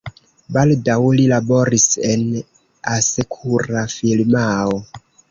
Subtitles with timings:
[0.55, 2.23] Baldaŭ li laboris en
[2.93, 4.81] asekura firmao.